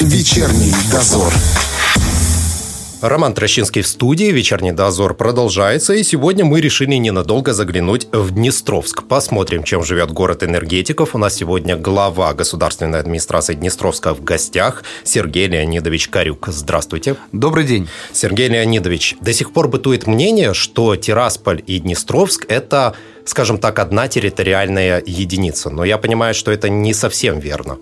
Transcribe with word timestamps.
Вечерний 0.00 0.74
дозор. 0.92 1.32
Роман 3.00 3.32
Трощинский 3.32 3.80
в 3.80 3.86
студии, 3.86 4.26
вечерний 4.26 4.72
дозор 4.72 5.14
продолжается, 5.14 5.94
и 5.94 6.02
сегодня 6.02 6.44
мы 6.44 6.60
решили 6.60 6.96
ненадолго 6.96 7.54
заглянуть 7.54 8.06
в 8.12 8.30
Днестровск. 8.32 9.04
Посмотрим, 9.04 9.62
чем 9.62 9.82
живет 9.82 10.10
город 10.10 10.42
энергетиков. 10.42 11.14
У 11.14 11.18
нас 11.18 11.36
сегодня 11.36 11.76
глава 11.76 12.34
государственной 12.34 13.00
администрации 13.00 13.54
Днестровска 13.54 14.12
в 14.12 14.22
гостях 14.22 14.84
Сергей 15.02 15.46
Леонидович 15.46 16.08
Карюк. 16.08 16.48
Здравствуйте. 16.48 17.16
Добрый 17.32 17.64
день. 17.64 17.88
Сергей 18.12 18.48
Леонидович, 18.48 19.16
до 19.22 19.32
сих 19.32 19.54
пор 19.54 19.68
бытует 19.68 20.06
мнение, 20.06 20.52
что 20.52 20.94
Тирасполь 20.96 21.62
и 21.66 21.78
Днестровск– 21.78 22.44
это, 22.50 22.94
скажем 23.24 23.56
так, 23.56 23.78
одна 23.78 24.08
территориальная 24.08 25.02
единица. 25.06 25.70
Но 25.70 25.86
я 25.86 25.96
понимаю, 25.96 26.34
что 26.34 26.50
это 26.50 26.68
не 26.68 26.92
совсем 26.92 27.38
верно. 27.38 27.78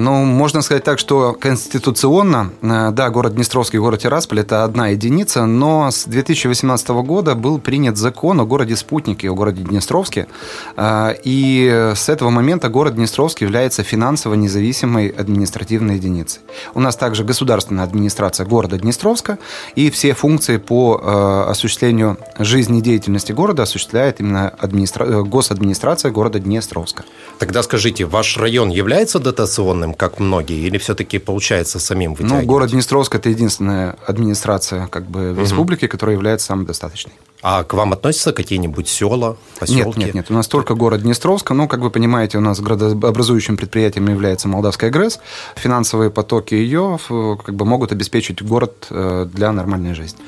Ну, 0.00 0.24
можно 0.24 0.62
сказать 0.62 0.84
так, 0.84 1.00
что 1.00 1.32
конституционно, 1.32 2.52
э, 2.62 2.90
да, 2.92 3.10
город 3.10 3.34
Днестровский, 3.34 3.80
город 3.80 3.98
Тирасполь– 4.00 4.38
это 4.42 4.62
одна 4.62 4.88
единица, 4.90 5.44
но 5.44 5.90
с 5.90 6.04
2018 6.04 6.88
года 7.02 7.34
был 7.34 7.58
принят 7.58 7.96
закон 7.96 8.40
о 8.40 8.44
городе-спутнике, 8.44 9.28
о 9.28 9.34
городе 9.34 9.64
Днестровске, 9.64 10.28
э, 10.76 11.14
и 11.24 11.92
с 11.96 12.08
этого 12.08 12.30
момента 12.30 12.68
город 12.68 12.94
Днестровский 12.94 13.44
является 13.44 13.82
финансово 13.82 14.34
независимой 14.34 15.08
административной 15.08 15.96
единицей. 15.96 16.42
У 16.74 16.80
нас 16.80 16.94
также 16.94 17.24
государственная 17.24 17.82
администрация 17.82 18.46
города 18.46 18.78
Днестровска, 18.78 19.38
и 19.74 19.90
все 19.90 20.14
функции 20.14 20.58
по 20.58 21.00
э, 21.02 21.50
осуществлению 21.50 22.18
жизнедеятельности 22.38 23.32
города 23.32 23.64
осуществляет 23.64 24.20
именно 24.20 24.48
администра... 24.48 25.24
госадминистрация 25.24 26.12
города 26.12 26.38
Днестровска. 26.38 27.02
Тогда 27.40 27.64
скажите, 27.64 28.04
ваш 28.04 28.36
район 28.36 28.68
является 28.68 29.18
дотационным 29.18 29.87
единым, 29.88 29.94
как 29.94 30.20
многие, 30.20 30.66
или 30.66 30.78
все-таки 30.78 31.18
получается 31.18 31.78
самим 31.78 32.14
вытягивать? 32.14 32.42
Ну, 32.42 32.46
город 32.46 32.70
Днестровск– 32.70 33.14
это 33.16 33.30
единственная 33.30 33.96
администрация 34.06 34.86
как 34.86 35.06
бы, 35.06 35.32
в 35.32 35.40
республике, 35.40 35.86
угу. 35.86 35.92
которая 35.92 36.16
является 36.16 36.46
самодостаточной. 36.46 37.12
А 37.40 37.62
к 37.62 37.74
вам 37.74 37.92
относятся 37.92 38.32
какие-нибудь 38.32 38.88
села, 38.88 39.36
поселки? 39.60 39.98
Нет, 40.00 40.06
нет, 40.06 40.14
нет. 40.14 40.26
У 40.30 40.34
нас 40.34 40.48
только 40.48 40.74
город 40.74 41.02
Днестровск. 41.02 41.50
Ну, 41.50 41.68
как 41.68 41.80
вы 41.80 41.90
понимаете, 41.90 42.38
у 42.38 42.40
нас 42.40 42.60
градообразующим 42.60 43.56
предприятием 43.56 44.08
является 44.08 44.48
Молдавская 44.48 44.90
ГРЭС. 44.90 45.20
Финансовые 45.54 46.10
потоки 46.10 46.54
ее 46.54 46.98
как 47.08 47.54
бы, 47.54 47.64
могут 47.64 47.92
обеспечить 47.92 48.42
город 48.42 48.88
э, 48.90 49.28
для 49.32 49.52
нормальной 49.52 49.94
жизни 49.94 50.18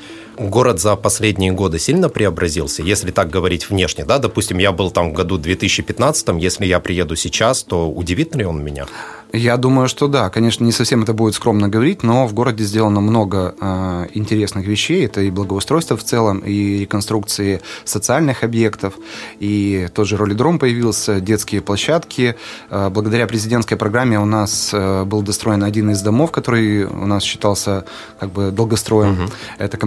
город 0.49 0.79
за 0.79 0.95
последние 0.95 1.51
годы 1.51 1.79
сильно 1.79 2.09
преобразился, 2.09 2.83
если 2.83 3.11
так 3.11 3.29
говорить 3.29 3.69
внешне, 3.69 4.05
да, 4.05 4.17
допустим, 4.17 4.57
я 4.57 4.71
был 4.71 4.91
там 4.91 5.11
в 5.11 5.13
году 5.13 5.37
2015, 5.37 6.29
если 6.39 6.65
я 6.65 6.79
приеду 6.79 7.15
сейчас, 7.15 7.63
то 7.63 7.89
удивит 7.89 8.35
ли 8.35 8.45
он 8.45 8.63
меня? 8.63 8.87
Я 9.33 9.57
думаю, 9.57 9.87
что 9.87 10.07
да. 10.07 10.29
Конечно, 10.29 10.65
не 10.65 10.71
совсем 10.71 11.03
это 11.03 11.13
будет 11.13 11.35
скромно 11.35 11.69
говорить, 11.69 12.03
но 12.03 12.27
в 12.27 12.33
городе 12.33 12.63
сделано 12.63 12.99
много 12.99 13.55
э, 13.59 14.07
интересных 14.13 14.65
вещей. 14.67 15.05
Это 15.05 15.21
и 15.21 15.29
благоустройство 15.29 15.95
в 15.95 16.03
целом, 16.03 16.39
и 16.39 16.79
реконструкции 16.79 17.61
социальных 17.85 18.43
объектов, 18.43 18.95
и 19.39 19.87
тот 19.93 20.07
же 20.07 20.17
ролидром 20.17 20.59
появился, 20.59 21.21
детские 21.21 21.61
площадки. 21.61 22.35
Э, 22.69 22.89
благодаря 22.89 23.25
президентской 23.25 23.77
программе 23.77 24.19
у 24.19 24.25
нас 24.25 24.71
э, 24.73 25.05
был 25.05 25.21
достроен 25.21 25.63
один 25.63 25.91
из 25.91 26.01
домов, 26.01 26.31
который 26.31 26.83
у 26.83 27.05
нас 27.05 27.23
считался 27.23 27.85
как 28.19 28.31
бы 28.31 28.51
долгостроем. 28.51 29.13
Угу. 29.13 29.31
Это 29.59 29.77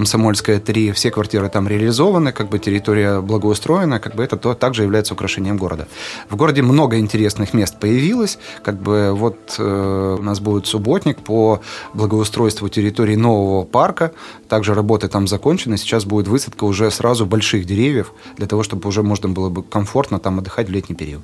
Комсомольская 0.44 0.60
3. 0.60 0.92
Все 0.92 1.10
квартиры 1.10 1.48
там 1.48 1.68
реализованы, 1.68 2.32
как 2.32 2.48
бы 2.48 2.58
территория 2.58 3.20
благоустроена, 3.20 3.98
как 3.98 4.14
бы 4.14 4.22
это 4.22 4.36
то, 4.36 4.54
также 4.54 4.82
является 4.82 5.14
украшением 5.14 5.56
города. 5.56 5.86
В 6.28 6.36
городе 6.36 6.62
много 6.62 6.98
интересных 6.98 7.54
мест 7.54 7.80
появилось, 7.80 8.38
как 8.62 8.80
бы 8.80 9.12
вот 9.12 9.34
вот 9.34 9.56
э, 9.58 10.16
у 10.18 10.22
нас 10.22 10.40
будет 10.40 10.66
субботник 10.66 11.18
по 11.18 11.60
благоустройству 11.94 12.68
территории 12.68 13.16
нового 13.16 13.64
парка. 13.64 14.12
Также 14.48 14.74
работы 14.74 15.08
там 15.08 15.26
закончены. 15.26 15.76
Сейчас 15.76 16.04
будет 16.04 16.28
высадка 16.28 16.64
уже 16.64 16.90
сразу 16.90 17.26
больших 17.26 17.64
деревьев 17.64 18.12
для 18.36 18.46
того, 18.46 18.62
чтобы 18.62 18.88
уже 18.88 19.02
можно 19.02 19.28
было 19.28 19.48
бы 19.48 19.62
комфортно 19.62 20.18
там 20.18 20.38
отдыхать 20.38 20.68
в 20.68 20.72
летний 20.72 20.96
период. 20.96 21.22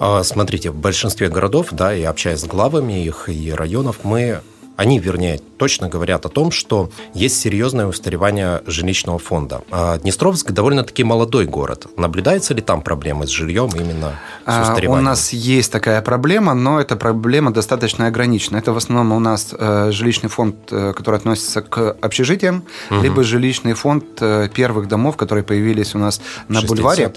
А, 0.00 0.22
смотрите, 0.22 0.70
в 0.70 0.76
большинстве 0.76 1.28
городов, 1.28 1.68
да, 1.72 1.94
и 1.94 2.02
общаясь 2.02 2.40
с 2.40 2.46
главами 2.46 3.04
их 3.04 3.28
и 3.28 3.52
районов, 3.52 4.00
мы 4.04 4.40
они, 4.82 4.98
вернее, 4.98 5.40
точно 5.58 5.88
говорят 5.88 6.26
о 6.26 6.28
том, 6.28 6.50
что 6.50 6.90
есть 7.14 7.38
серьезное 7.40 7.86
устаревание 7.86 8.62
жилищного 8.66 9.20
фонда. 9.20 9.62
А 9.70 9.96
Днестровск 9.98 10.50
довольно-таки 10.50 11.04
молодой 11.04 11.46
город. 11.46 11.86
Наблюдается 11.96 12.52
ли 12.52 12.60
там 12.62 12.82
проблемы 12.82 13.28
с 13.28 13.30
жильем 13.30 13.70
именно 13.74 14.18
с 14.44 14.48
а, 14.48 14.62
устареванием? 14.62 15.06
У 15.06 15.08
нас 15.08 15.32
есть 15.32 15.70
такая 15.70 16.02
проблема, 16.02 16.54
но 16.54 16.80
эта 16.80 16.96
проблема 16.96 17.52
достаточно 17.52 18.08
ограничена. 18.08 18.56
Это 18.56 18.72
в 18.72 18.76
основном 18.76 19.12
у 19.12 19.20
нас 19.20 19.54
э, 19.56 19.92
жилищный 19.92 20.28
фонд, 20.28 20.56
э, 20.72 20.92
который 20.96 21.16
относится 21.16 21.62
к 21.62 21.96
общежитиям, 22.00 22.64
угу. 22.90 23.00
либо 23.00 23.22
жилищный 23.22 23.74
фонд 23.74 24.04
э, 24.20 24.48
первых 24.52 24.88
домов, 24.88 25.16
которые 25.16 25.44
появились 25.44 25.94
у 25.94 25.98
нас 25.98 26.20
на 26.48 26.60
бульваре 26.62 27.12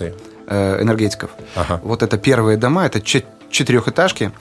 энергетиков. 0.47 1.31
Ага. 1.55 1.79
Вот 1.83 2.03
это 2.03 2.17
первые 2.17 2.57
дома, 2.57 2.85
это 2.85 3.01
четырехэтажки. 3.01 4.31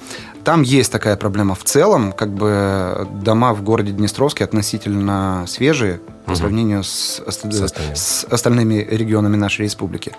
Там 0.45 0.63
есть 0.63 0.93
такая 0.93 1.17
проблема. 1.17 1.55
В 1.55 1.65
целом, 1.65 2.13
как 2.13 2.31
бы 2.31 3.09
дома 3.23 3.55
в 3.55 3.63
городе 3.63 3.93
Днестровске 3.93 4.45
относительно 4.45 5.45
свежие 5.49 6.01
по 6.27 6.33
угу. 6.33 6.37
сравнению 6.39 6.85
с, 6.85 7.23
с, 7.27 7.95
с 7.95 8.25
остальными 8.25 8.87
регионами 8.91 9.37
нашей 9.37 9.63
республики. 9.63 10.13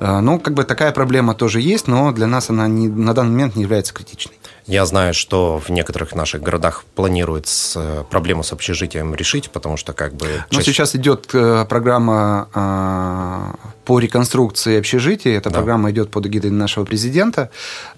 Э, 0.00 0.20
ну, 0.20 0.38
как 0.40 0.54
бы 0.54 0.64
такая 0.64 0.92
проблема 0.92 1.34
тоже 1.34 1.60
есть, 1.60 1.86
но 1.86 2.12
для 2.12 2.26
нас 2.26 2.50
она 2.50 2.66
не, 2.66 2.88
на 2.88 3.14
данный 3.14 3.32
момент 3.32 3.56
не 3.56 3.62
является 3.62 3.94
критичной. 3.94 4.39
Я 4.70 4.86
знаю, 4.86 5.14
что 5.14 5.58
в 5.58 5.68
некоторых 5.70 6.14
наших 6.14 6.42
городах 6.42 6.84
планируют 6.94 7.48
э, 7.74 8.04
проблему 8.08 8.44
с 8.44 8.52
общежитием 8.52 9.16
решить, 9.16 9.50
потому 9.50 9.76
что 9.76 9.92
как 9.92 10.14
бы... 10.14 10.26
Ну, 10.52 10.58
чаще... 10.58 10.70
сейчас 10.70 10.94
идет 10.94 11.28
э, 11.34 11.64
программа 11.68 13.56
по 13.84 13.98
реконструкции 13.98 14.78
общежития. 14.78 15.36
Эта 15.36 15.50
да. 15.50 15.56
программа 15.56 15.90
идет 15.90 16.12
под 16.12 16.26
эгидой 16.26 16.52
нашего 16.52 16.84
президента. 16.84 17.50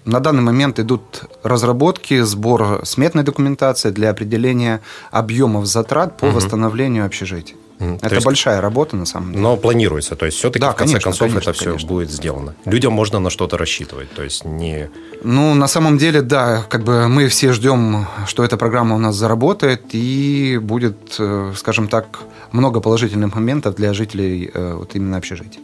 На 0.03 0.19
данный 0.19 0.41
момент 0.41 0.79
идут 0.79 1.25
разработки, 1.43 2.21
сбор 2.21 2.81
сметной 2.85 3.21
документации 3.21 3.91
для 3.91 4.09
определения 4.09 4.81
объемов 5.11 5.67
затрат 5.67 6.17
по 6.17 6.25
угу. 6.25 6.37
восстановлению 6.37 7.05
общежития. 7.05 7.55
Это 7.79 8.15
есть, 8.15 8.25
большая 8.25 8.61
работа, 8.61 8.95
на 8.95 9.05
самом 9.05 9.31
деле. 9.31 9.41
Но 9.41 9.57
планируется, 9.57 10.15
то 10.15 10.25
есть 10.25 10.37
все-таки 10.37 10.59
да, 10.59 10.71
в 10.71 10.75
конце 10.75 10.93
конечно, 10.93 11.11
концов 11.11 11.27
конечно, 11.29 11.49
это 11.49 11.59
все 11.59 11.69
конечно. 11.71 11.87
будет 11.87 12.11
сделано. 12.11 12.55
Людям 12.65 12.93
можно 12.93 13.19
на 13.19 13.29
что-то 13.29 13.57
рассчитывать, 13.57 14.11
то 14.13 14.23
есть 14.23 14.45
не... 14.45 14.89
Ну, 15.23 15.53
на 15.53 15.67
самом 15.67 15.97
деле, 15.97 16.21
да, 16.21 16.63
как 16.69 16.83
бы 16.83 17.07
мы 17.07 17.27
все 17.27 17.51
ждем, 17.53 18.07
что 18.27 18.43
эта 18.43 18.57
программа 18.57 18.95
у 18.95 18.99
нас 18.99 19.15
заработает 19.15 19.81
и 19.93 20.59
будет, 20.61 21.15
э, 21.19 21.53
скажем 21.55 21.87
так, 21.87 22.19
много 22.51 22.79
положительных 22.79 23.35
моментов 23.35 23.75
для 23.75 23.93
жителей 23.93 24.49
э, 24.53 24.73
вот 24.75 24.95
именно 24.95 25.17
общежития. 25.17 25.61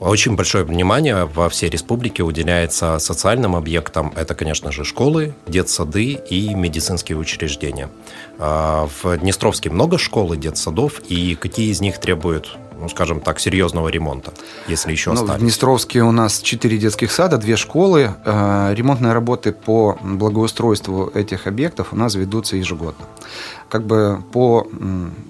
Очень 0.00 0.36
большое 0.36 0.64
внимание 0.64 1.24
во 1.24 1.48
всей 1.48 1.70
республике 1.70 2.22
уделяется 2.22 2.98
социальным 2.98 3.56
объектам. 3.56 4.12
Это, 4.14 4.34
конечно 4.34 4.70
же, 4.70 4.84
школы, 4.84 5.34
детсады 5.46 6.12
и 6.12 6.54
медицинские 6.54 7.16
учреждения. 7.16 7.88
А, 8.38 8.88
в 9.02 9.16
Днестровске 9.18 9.70
много 9.70 9.96
школ 9.96 10.34
и 10.34 10.36
детсадов, 10.36 11.00
и 11.08 11.34
какие 11.34 11.70
из 11.70 11.80
них 11.80 11.98
требуют 11.98 12.58
ну, 12.78 12.88
скажем 12.90 13.20
так, 13.20 13.40
серьезного 13.40 13.88
ремонта, 13.88 14.32
если 14.68 14.92
еще 14.92 15.10
ну, 15.10 15.22
остались? 15.22 15.38
В 15.38 15.40
Днестровске 15.40 16.02
у 16.02 16.12
нас 16.12 16.40
4 16.40 16.76
детских 16.76 17.10
сада, 17.10 17.38
две 17.38 17.56
школы. 17.56 18.14
Э, 18.24 18.74
ремонтные 18.74 19.14
работы 19.14 19.52
по 19.52 19.98
благоустройству 20.02 21.10
этих 21.14 21.46
объектов 21.46 21.92
у 21.92 21.96
нас 21.96 22.14
ведутся 22.14 22.56
ежегодно. 22.56 23.06
Как 23.68 23.84
бы 23.84 24.22
по 24.32 24.66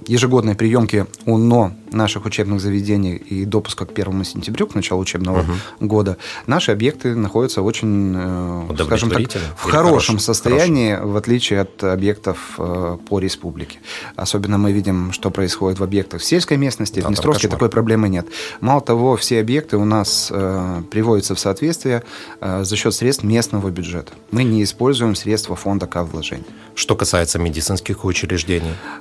ежегодной 0.06 0.54
приемке 0.54 1.06
УНО 1.24 1.72
наших 1.92 2.26
учебных 2.26 2.60
заведений 2.60 3.16
и 3.16 3.44
допуска 3.44 3.86
к 3.86 3.92
1 3.98 4.24
сентябрю, 4.24 4.66
к 4.66 4.74
началу 4.74 5.00
учебного 5.00 5.40
угу. 5.40 5.52
года, 5.80 6.16
наши 6.46 6.72
объекты 6.72 7.14
находятся 7.14 7.62
очень, 7.62 8.14
э, 8.16 8.84
скажем 8.84 9.10
так, 9.10 9.22
в 9.56 9.62
хорошем 9.62 10.18
состоянии, 10.18 10.94
хороший. 10.94 11.12
в 11.12 11.16
отличие 11.16 11.60
от 11.60 11.82
объектов 11.82 12.54
э, 12.58 12.98
по 13.08 13.18
республике. 13.18 13.78
Особенно 14.16 14.58
мы 14.58 14.72
видим, 14.72 15.12
что 15.12 15.30
происходит 15.30 15.78
в 15.78 15.82
объектах 15.82 16.20
в 16.20 16.24
сельской 16.24 16.56
местности. 16.56 17.00
Да, 17.00 17.06
в 17.06 17.08
Днестровске 17.08 17.48
такой 17.48 17.68
проблемы 17.68 18.08
нет. 18.08 18.26
Мало 18.60 18.80
того, 18.80 19.16
все 19.16 19.40
объекты 19.40 19.76
у 19.76 19.84
нас 19.84 20.28
э, 20.30 20.82
приводятся 20.90 21.34
в 21.34 21.40
соответствие 21.40 22.02
э, 22.40 22.64
за 22.64 22.76
счет 22.76 22.94
средств 22.94 23.24
местного 23.24 23.70
бюджета. 23.70 24.12
Мы 24.30 24.44
не 24.44 24.62
используем 24.62 25.14
средства 25.14 25.56
фонда 25.56 25.86
К 25.86 26.02
вложений. 26.04 26.44
Что 26.74 26.94
касается 26.94 27.38
медицинских 27.38 28.04
учреждений? 28.04 28.25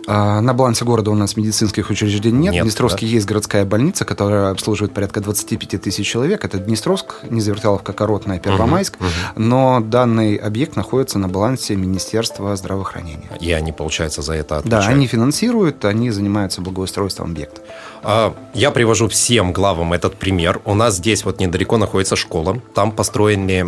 Э, 0.07 0.39
на 0.39 0.53
балансе 0.53 0.85
города 0.85 1.11
у 1.11 1.15
нас 1.15 1.35
медицинских 1.35 1.89
учреждений 1.89 2.37
нет. 2.37 2.53
нет. 2.53 2.63
Днестровске 2.63 3.05
да? 3.05 3.11
есть 3.11 3.25
городская 3.25 3.65
больница, 3.65 4.05
которая 4.05 4.51
обслуживает 4.51 4.93
порядка 4.93 5.21
25 5.21 5.81
тысяч 5.81 6.07
человек. 6.07 6.45
Это 6.45 6.57
Днестровск, 6.57 7.15
Незверталовка, 7.29 7.93
Коротная, 7.93 8.39
Первомайск. 8.39 8.95
Угу, 8.95 9.05
угу. 9.05 9.13
Но 9.35 9.79
данный 9.79 10.35
объект 10.35 10.75
находится 10.75 11.19
на 11.19 11.27
балансе 11.27 11.75
Министерства 11.75 12.55
здравоохранения. 12.55 13.29
И 13.39 13.51
они, 13.51 13.71
получается, 13.71 14.21
за 14.21 14.33
это 14.33 14.57
отвечают? 14.57 14.85
Да, 14.85 14.91
они 14.91 15.07
финансируют, 15.07 15.83
они 15.85 16.11
занимаются 16.11 16.61
благоустройством 16.61 17.31
объекта. 17.31 17.61
А, 18.03 18.35
я 18.53 18.69
привожу 18.69 19.07
всем 19.07 19.51
главам 19.51 19.93
этот 19.93 20.15
пример. 20.15 20.61
У 20.65 20.75
нас 20.75 20.97
здесь 20.97 21.25
вот 21.25 21.39
недалеко 21.39 21.77
находится 21.77 22.15
школа. 22.15 22.61
Там 22.75 22.91
построили 22.91 23.65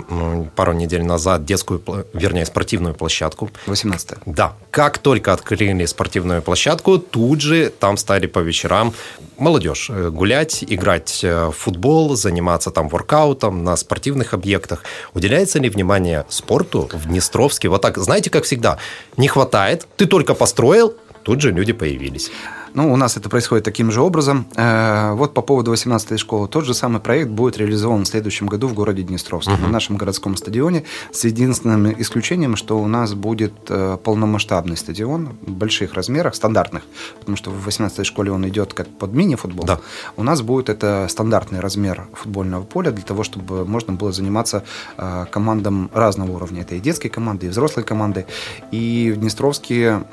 пару 0.55 0.73
недель 0.73 1.03
назад 1.03 1.43
детскую, 1.45 1.81
вернее, 2.13 2.45
спортивную 2.45 2.93
площадку. 2.93 3.49
18 3.65 4.17
Да. 4.25 4.53
Как 4.69 4.99
только 4.99 5.33
открыли 5.33 5.46
спортивную 5.87 6.41
площадку, 6.41 6.97
тут 6.97 7.41
же 7.41 7.69
там 7.69 7.97
стали 7.97 8.27
по 8.27 8.39
вечерам 8.39 8.93
молодежь 9.37 9.89
э, 9.89 10.09
гулять, 10.09 10.63
играть 10.67 11.23
э, 11.23 11.47
в 11.47 11.51
футбол, 11.51 12.15
заниматься 12.15 12.71
там 12.71 12.89
воркаутом 12.89 13.63
на 13.63 13.75
спортивных 13.75 14.33
объектах. 14.33 14.83
Уделяется 15.13 15.59
ли 15.59 15.69
внимание 15.69 16.25
спорту 16.29 16.89
в 16.91 17.07
Днестровске? 17.07 17.69
Вот 17.69 17.81
так, 17.81 17.97
знаете, 17.97 18.29
как 18.29 18.43
всегда, 18.43 18.77
не 19.17 19.27
хватает, 19.27 19.87
ты 19.97 20.05
только 20.05 20.33
построил, 20.33 20.95
тут 21.23 21.41
же 21.41 21.51
люди 21.51 21.73
появились. 21.73 22.31
Ну, 22.77 22.93
у 22.93 22.95
нас 22.95 23.17
это 23.17 23.27
происходит 23.27 23.65
таким 23.65 23.91
же 23.91 24.01
образом. 24.01 24.45
Э, 24.55 25.13
вот 25.13 25.33
по 25.33 25.41
поводу 25.41 25.73
18-й 25.73 26.17
школы. 26.19 26.47
Тот 26.47 26.63
же 26.63 26.75
самый 26.75 27.01
проект 27.01 27.31
будет 27.31 27.57
реализован 27.57 28.03
в 28.03 28.07
следующем 28.07 28.45
году 28.45 28.67
в 28.67 28.75
городе 28.75 29.01
Днестровске, 29.01 29.53
uh-huh. 29.53 29.61
на 29.63 29.69
нашем 29.69 29.97
городском 29.97 30.37
стадионе, 30.37 30.83
с 31.11 31.23
единственным 31.23 31.91
исключением, 31.99 32.55
что 32.55 32.77
у 32.77 32.87
нас 32.87 33.15
будет 33.15 33.53
э, 33.69 33.97
полномасштабный 34.03 34.77
стадион 34.77 35.29
в 35.41 35.51
больших 35.53 35.95
размерах, 35.95 36.35
стандартных, 36.35 36.83
потому 37.19 37.35
что 37.35 37.49
в 37.49 37.67
18-й 37.67 38.03
школе 38.03 38.31
он 38.31 38.47
идет 38.47 38.75
как 38.75 38.87
под 38.87 39.11
мини-футбол. 39.11 39.65
Да. 39.65 39.79
У 40.15 40.21
нас 40.21 40.43
будет 40.43 40.69
это 40.69 41.07
стандартный 41.09 41.61
размер 41.61 42.05
футбольного 42.13 42.63
поля 42.63 42.91
для 42.91 43.03
того, 43.03 43.23
чтобы 43.23 43.65
можно 43.65 43.93
было 43.93 44.11
заниматься 44.11 44.63
э, 44.99 45.25
командам 45.31 45.89
разного 45.95 46.33
уровня. 46.33 46.61
Это 46.61 46.75
и 46.75 46.79
детские 46.79 47.09
команды, 47.09 47.47
и 47.47 47.49
взрослые 47.49 47.85
команды. 47.85 48.27
И 48.69 49.11
в 49.15 49.19
Днестровске 49.19 50.03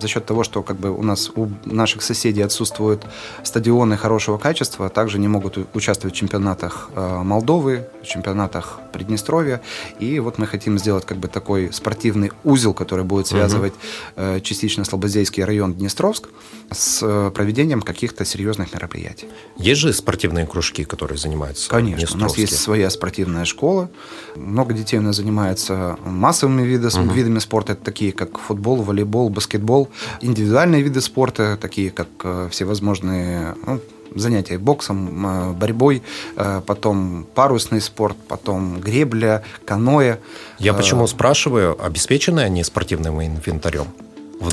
за 0.00 0.06
счет 0.06 0.24
того, 0.26 0.44
что 0.44 0.62
как 0.62 0.76
бы 0.76 0.96
у 0.96 1.02
нас 1.02 1.32
у 1.34 1.48
наших 1.64 2.03
соседей 2.04 2.42
отсутствуют 2.42 3.04
стадионы 3.42 3.96
хорошего 3.96 4.38
качества, 4.38 4.88
также 4.88 5.18
не 5.18 5.28
могут 5.28 5.58
участвовать 5.74 6.14
в 6.14 6.18
чемпионатах 6.18 6.90
э, 6.94 7.22
Молдовы, 7.22 7.88
в 8.02 8.06
чемпионатах 8.06 8.80
Приднестровья. 8.92 9.60
И 9.98 10.20
вот 10.20 10.38
мы 10.38 10.46
хотим 10.46 10.78
сделать 10.78 11.04
как 11.04 11.18
бы 11.18 11.28
такой 11.28 11.72
спортивный 11.72 12.30
узел, 12.44 12.74
который 12.74 13.04
будет 13.04 13.26
связывать 13.26 13.74
угу. 14.16 14.40
частично 14.40 14.84
Слободейский 14.84 15.42
район 15.42 15.74
Днестровск 15.74 16.28
с 16.70 17.00
э, 17.02 17.30
проведением 17.34 17.82
каких-то 17.82 18.24
серьезных 18.24 18.72
мероприятий. 18.72 19.28
Есть 19.56 19.80
же 19.80 19.92
спортивные 19.92 20.46
кружки, 20.46 20.84
которые 20.84 21.18
занимаются 21.18 21.68
Конечно, 21.68 22.16
у 22.16 22.20
нас 22.20 22.36
есть 22.38 22.56
своя 22.56 22.90
спортивная 22.90 23.44
школа. 23.44 23.90
Много 24.36 24.74
детей 24.74 24.98
у 24.98 25.02
нас 25.02 25.16
занимается 25.16 25.98
массовыми 26.04 26.62
видами, 26.62 27.06
угу. 27.06 27.12
видами 27.12 27.38
спорта, 27.38 27.74
такие 27.74 28.12
как 28.12 28.38
футбол, 28.38 28.82
волейбол, 28.82 29.28
баскетбол. 29.30 29.88
Индивидуальные 30.20 30.82
виды 30.82 31.00
спорта, 31.00 31.58
такие 31.60 31.83
как 31.90 32.08
э, 32.24 32.48
всевозможные 32.50 33.54
ну, 33.66 33.80
занятия 34.14 34.58
боксом, 34.58 35.26
э, 35.26 35.52
борьбой, 35.52 36.02
э, 36.36 36.62
потом 36.66 37.26
парусный 37.34 37.80
спорт, 37.80 38.16
потом 38.28 38.80
гребля, 38.80 39.42
каноэ. 39.64 40.18
Я 40.58 40.74
почему 40.74 41.06
спрашиваю, 41.06 41.76
обеспечены 41.84 42.40
они 42.40 42.64
спортивным 42.64 43.22
инвентарем? 43.22 43.86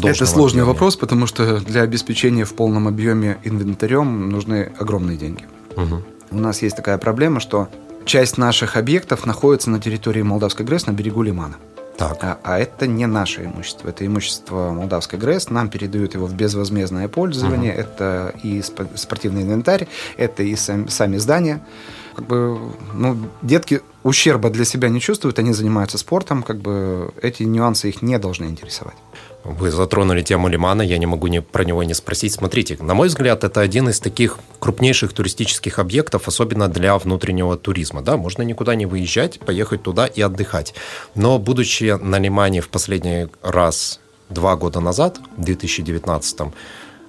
Это 0.03 0.25
сложный 0.25 0.61
объеме? 0.61 0.73
вопрос, 0.73 0.95
потому 0.95 1.27
что 1.27 1.59
для 1.59 1.81
обеспечения 1.81 2.45
в 2.45 2.53
полном 2.53 2.87
объеме 2.87 3.39
инвентарем 3.43 4.29
нужны 4.29 4.71
огромные 4.79 5.17
деньги. 5.17 5.45
Угу. 5.75 6.01
У 6.31 6.37
нас 6.37 6.61
есть 6.61 6.75
такая 6.75 6.97
проблема, 6.97 7.39
что 7.39 7.67
часть 8.05 8.37
наших 8.37 8.77
объектов 8.77 9.25
находится 9.25 9.69
на 9.69 9.79
территории 9.79 10.21
Молдавской 10.21 10.65
ГРЭС 10.65 10.87
на 10.87 10.91
берегу 10.91 11.23
лимана. 11.23 11.57
Так. 12.01 12.23
А, 12.23 12.39
а 12.43 12.57
это 12.57 12.87
не 12.87 13.05
наше 13.05 13.45
имущество, 13.45 13.89
это 13.89 14.05
имущество 14.05 14.71
Молдавской 14.71 15.19
ГРЭС. 15.19 15.51
Нам 15.51 15.69
передают 15.69 16.15
его 16.15 16.25
в 16.25 16.33
безвозмездное 16.33 17.07
пользование. 17.07 17.73
Угу. 17.73 17.79
Это 17.79 18.33
и 18.41 18.61
спортивный 18.95 19.43
инвентарь, 19.43 19.87
это 20.17 20.41
и 20.41 20.55
сами, 20.55 20.87
сами 20.87 21.17
здания. 21.17 21.61
Как 22.15 22.25
бы, 22.25 22.59
ну, 22.93 23.17
детки 23.41 23.81
ущерба 24.03 24.49
для 24.49 24.65
себя 24.65 24.89
не 24.89 24.99
чувствуют, 24.99 25.39
они 25.39 25.53
занимаются 25.53 25.97
спортом, 25.97 26.43
как 26.43 26.57
бы 26.57 27.11
эти 27.21 27.43
нюансы 27.43 27.89
их 27.89 28.01
не 28.01 28.19
должны 28.19 28.45
интересовать. 28.45 28.97
Вы 29.43 29.71
затронули 29.71 30.21
тему 30.21 30.49
Лимана, 30.49 30.83
я 30.83 30.97
не 30.97 31.07
могу 31.07 31.27
не, 31.27 31.41
про 31.41 31.63
него 31.63 31.83
не 31.83 31.95
спросить. 31.95 32.33
Смотрите, 32.33 32.77
на 32.79 32.93
мой 32.93 33.07
взгляд, 33.07 33.43
это 33.43 33.61
один 33.61 33.89
из 33.89 33.99
таких 33.99 34.37
крупнейших 34.59 35.13
туристических 35.13 35.79
объектов, 35.79 36.27
особенно 36.27 36.67
для 36.67 36.95
внутреннего 36.97 37.57
туризма. 37.57 38.01
Да, 38.01 38.17
можно 38.17 38.43
никуда 38.43 38.75
не 38.75 38.85
выезжать, 38.85 39.39
поехать 39.39 39.81
туда 39.81 40.05
и 40.05 40.21
отдыхать. 40.21 40.75
Но 41.15 41.39
будучи 41.39 41.97
на 41.99 42.19
Лимане 42.19 42.61
в 42.61 42.69
последний 42.69 43.29
раз 43.41 43.99
два 44.29 44.55
года 44.55 44.79
назад, 44.79 45.19
в 45.37 45.43
2019 45.43 46.53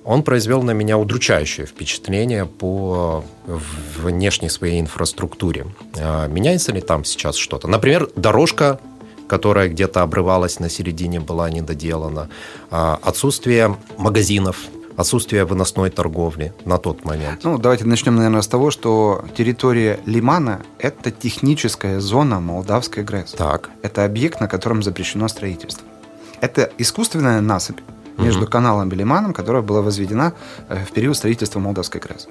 он 0.04 0.22
произвел 0.22 0.62
на 0.62 0.72
меня 0.72 0.98
удручающее 0.98 1.66
впечатление 1.66 2.46
по 2.46 3.24
внешней 3.46 4.48
своей 4.48 4.80
инфраструктуре. 4.80 5.66
А, 5.98 6.26
меняется 6.28 6.72
ли 6.72 6.80
там 6.80 7.04
сейчас 7.04 7.36
что-то? 7.36 7.68
Например, 7.68 8.08
дорожка 8.16 8.80
которая 9.28 9.68
где-то 9.68 10.02
обрывалась 10.02 10.60
на 10.60 10.68
середине, 10.68 11.18
была 11.18 11.48
недоделана, 11.48 12.28
а, 12.70 12.98
отсутствие 13.02 13.78
магазинов, 13.96 14.58
отсутствие 14.94 15.46
выносной 15.46 15.88
торговли 15.88 16.52
на 16.66 16.76
тот 16.76 17.06
момент? 17.06 17.42
Ну, 17.42 17.56
давайте 17.56 17.86
начнем, 17.86 18.16
наверное, 18.16 18.42
с 18.42 18.46
того, 18.48 18.70
что 18.70 19.24
территория 19.34 20.00
Лимана– 20.04 20.60
это 20.78 21.10
техническая 21.10 21.98
зона 22.00 22.40
Молдавской 22.40 23.04
ГРЭС. 23.04 23.32
Так. 23.32 23.70
Это 23.80 24.04
объект, 24.04 24.38
на 24.38 24.48
котором 24.48 24.82
запрещено 24.82 25.28
строительство. 25.28 25.86
Это 26.42 26.70
искусственная 26.76 27.40
насыпь 27.40 27.80
между 28.18 28.46
каналом 28.46 28.88
и 28.90 28.94
Лиманом, 28.94 29.32
которая 29.32 29.62
была 29.62 29.82
возведена 29.82 30.32
э, 30.68 30.84
в 30.84 30.92
период 30.92 31.16
строительства 31.16 31.60
Молдавской 31.60 32.00
ГРЭС. 32.00 32.28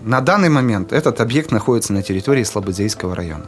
На 0.00 0.20
данный 0.20 0.48
момент 0.48 0.92
этот 0.92 1.20
объект 1.20 1.50
находится 1.52 1.92
на 1.92 2.02
территории 2.02 2.44
Слободейского 2.44 3.14
района 3.14 3.44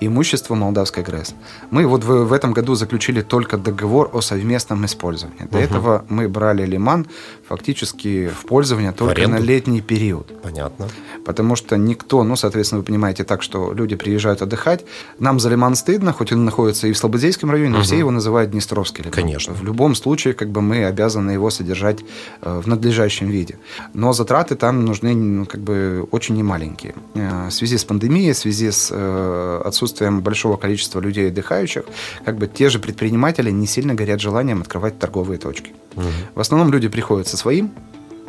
имущество 0.00 0.54
Молдавской 0.54 1.02
ГРЭС. 1.02 1.34
Мы 1.70 1.86
вот 1.86 2.04
в, 2.04 2.24
в 2.24 2.32
этом 2.32 2.52
году 2.52 2.74
заключили 2.74 3.22
только 3.22 3.56
договор 3.56 4.10
о 4.12 4.20
совместном 4.20 4.84
использовании. 4.84 5.44
До 5.50 5.58
угу. 5.58 5.64
этого 5.64 6.04
мы 6.08 6.28
брали 6.28 6.66
Лиман 6.66 7.06
фактически 7.48 8.28
в 8.28 8.46
пользование 8.46 8.92
только 8.92 9.22
в 9.22 9.28
на 9.28 9.38
летний 9.38 9.80
период. 9.80 10.32
Понятно. 10.42 10.88
Потому 11.24 11.56
что 11.56 11.76
никто, 11.76 12.22
ну, 12.24 12.36
соответственно, 12.36 12.80
вы 12.80 12.84
понимаете 12.84 13.24
так, 13.24 13.42
что 13.42 13.72
люди 13.72 13.96
приезжают 13.96 14.42
отдыхать. 14.42 14.84
Нам 15.18 15.40
за 15.40 15.48
Лиман 15.50 15.74
стыдно, 15.74 16.12
хоть 16.12 16.32
он 16.32 16.44
находится 16.44 16.86
и 16.86 16.92
в 16.92 16.98
Слободейском 16.98 17.50
районе, 17.50 17.70
но 17.70 17.78
угу. 17.78 17.84
все 17.84 17.98
его 17.98 18.10
называют 18.10 18.50
Днестровский 18.50 19.02
Лиман. 19.04 19.14
Конечно. 19.14 19.54
В 19.54 19.62
любом 19.62 19.94
случае, 19.94 20.34
как 20.34 20.50
бы 20.50 20.60
мы 20.60 20.84
обязаны 20.84 21.32
его 21.32 21.50
содержать 21.50 22.00
э, 22.42 22.60
в 22.60 22.66
надлежащем 22.66 23.28
виде. 23.28 23.58
Но 23.94 24.12
затраты 24.12 24.54
там 24.54 24.84
нужны, 24.84 25.14
ну, 25.14 25.46
как 25.46 25.60
бы, 25.60 26.06
очень 26.10 26.36
немаленькие. 26.36 26.94
Э, 27.14 27.48
в 27.48 27.52
связи 27.52 27.78
с 27.78 27.84
пандемией, 27.84 28.32
в 28.32 28.38
связи 28.38 28.70
с 28.70 28.88
э, 28.90 29.62
отсутствием 29.64 29.83
отсутствием 29.84 30.22
большого 30.22 30.56
количества 30.56 31.00
людей 31.00 31.28
отдыхающих, 31.28 31.84
как 32.24 32.36
бы 32.36 32.46
те 32.46 32.70
же 32.70 32.78
предприниматели 32.78 33.50
не 33.50 33.66
сильно 33.66 33.94
горят 33.94 34.20
желанием 34.20 34.60
открывать 34.60 34.98
торговые 34.98 35.38
точки. 35.38 35.72
Угу. 35.96 36.06
В 36.34 36.40
основном 36.40 36.72
люди 36.72 36.88
приходят 36.88 37.28
со 37.28 37.36
своим, 37.36 37.70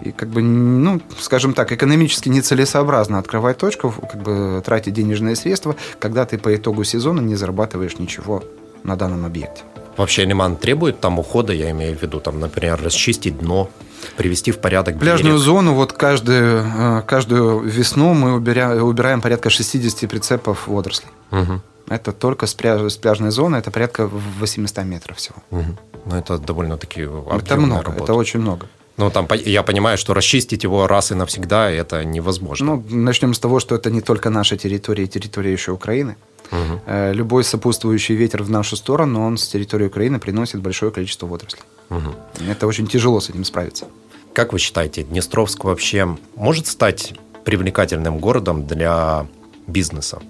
и 0.04 0.12
как 0.12 0.30
бы, 0.30 0.42
ну, 0.42 1.02
скажем 1.20 1.54
так, 1.54 1.72
экономически 1.72 2.30
нецелесообразно 2.30 3.18
открывать 3.18 3.58
точку, 3.58 3.92
как 3.92 4.22
бы 4.22 4.62
тратить 4.66 4.94
денежные 4.94 5.36
средства, 5.36 5.76
когда 6.00 6.26
ты 6.26 6.38
по 6.38 6.54
итогу 6.54 6.84
сезона 6.84 7.22
не 7.22 7.36
зарабатываешь 7.36 7.98
ничего 7.98 8.44
на 8.84 8.98
данном 8.98 9.26
объекте. 9.26 9.64
Вообще 9.98 10.26
лиман 10.26 10.58
требует 10.58 11.00
там 11.00 11.20
ухода, 11.20 11.54
я 11.54 11.72
имею 11.72 11.98
в 11.98 12.02
виду, 12.02 12.20
там, 12.20 12.40
например, 12.40 12.82
расчистить 12.84 13.38
дно, 13.38 13.70
привести 14.18 14.52
в 14.52 14.60
порядок 14.60 15.00
Пляжную 15.00 15.36
берег. 15.36 15.46
зону, 15.46 15.74
вот 15.74 15.94
каждую, 15.94 16.66
э, 16.66 17.02
каждую 17.08 17.60
весну 17.62 18.14
мы 18.14 18.34
убираем, 18.34 18.84
убираем 18.84 19.22
порядка 19.22 19.50
60 19.50 20.10
прицепов 20.10 20.68
водорослей. 20.68 21.10
Угу. 21.32 21.62
Это 21.90 22.12
только 22.12 22.46
с, 22.48 22.54
пляж, 22.54 22.92
с 22.92 22.98
пляжной 22.98 23.32
зоны, 23.32 23.58
это 23.58 23.72
порядка 23.72 24.10
800 24.40 24.86
метров 24.86 25.18
всего. 25.18 25.38
Угу. 25.52 25.78
Ну, 26.06 26.16
это 26.16 26.38
довольно-таки 26.38 27.02
Это 27.02 27.56
много, 27.58 27.84
работа. 27.84 28.04
это 28.04 28.14
очень 28.14 28.40
много. 28.40 28.68
Ну, 28.98 29.12
там 29.12 29.28
я 29.46 29.64
понимаю, 29.64 29.98
что 29.98 30.14
расчистить 30.14 30.64
его 30.64 30.88
раз 30.88 31.12
и 31.12 31.16
навсегда 31.16 31.70
это 31.70 32.06
невозможно. 32.06 32.76
Ну, 32.76 32.86
начнем 32.90 33.34
с 33.34 33.40
того, 33.40 33.60
что 33.60 33.76
это 33.76 33.92
не 33.92 34.02
только 34.02 34.30
наша 34.30 34.56
территория, 34.58 35.08
территория 35.08 35.52
еще 35.52 35.72
Украины. 35.72 36.16
Угу. 36.52 36.82
Любой 37.14 37.44
сопутствующий 37.44 38.16
ветер 38.16 38.44
в 38.44 38.50
нашу 38.50 38.76
сторону, 38.76 39.26
он 39.26 39.38
с 39.38 39.48
территории 39.48 39.88
Украины 39.88 40.20
приносит 40.20 40.62
большое 40.62 40.92
количество 40.92 41.28
водорослей. 41.28 41.64
Угу. 41.90 42.16
Это 42.50 42.68
очень 42.68 42.88
тяжело 42.88 43.20
с 43.20 43.30
этим 43.30 43.44
справиться. 43.44 43.86
Как 44.34 44.54
вы 44.54 44.60
считаете, 44.60 45.04
Днестровск 45.04 45.64
вообще 45.64 46.18
может 46.36 46.68
стать 46.68 47.14
привлекательным 47.46 48.20
городом 48.20 48.68
для 48.68 49.28
бизнеса? 49.68 50.22